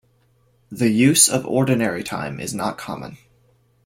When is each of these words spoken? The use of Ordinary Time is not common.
The 0.71 0.89
use 0.89 1.29
of 1.29 1.45
Ordinary 1.45 2.03
Time 2.03 2.39
is 2.39 2.55
not 2.55 2.75
common. 2.79 3.19